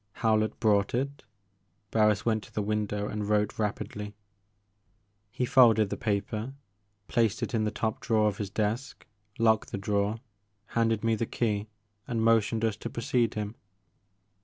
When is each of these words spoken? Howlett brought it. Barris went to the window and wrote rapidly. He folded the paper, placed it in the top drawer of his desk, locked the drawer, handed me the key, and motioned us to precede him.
Howlett 0.13 0.59
brought 0.59 0.95
it. 0.95 1.25
Barris 1.91 2.25
went 2.25 2.41
to 2.45 2.51
the 2.51 2.63
window 2.63 3.07
and 3.07 3.29
wrote 3.29 3.59
rapidly. 3.59 4.15
He 5.29 5.45
folded 5.45 5.91
the 5.91 5.95
paper, 5.95 6.55
placed 7.07 7.43
it 7.43 7.53
in 7.53 7.65
the 7.65 7.69
top 7.69 7.99
drawer 7.99 8.27
of 8.27 8.39
his 8.39 8.49
desk, 8.49 9.05
locked 9.37 9.71
the 9.71 9.77
drawer, 9.77 10.19
handed 10.69 11.03
me 11.03 11.13
the 11.13 11.27
key, 11.27 11.67
and 12.07 12.23
motioned 12.23 12.65
us 12.65 12.77
to 12.77 12.89
precede 12.89 13.35
him. 13.35 13.53